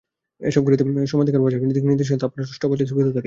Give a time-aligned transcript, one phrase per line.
[0.49, 3.19] এসব ঘড়িতে সময় দেখার পাশাপাশি দিকনির্দেশনা, তাপমাত্রাসহ স্টপওয়াচের সুবিধা যুক্ত থাকে।